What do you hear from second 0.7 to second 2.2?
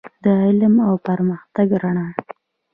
او پرمختګ رڼا.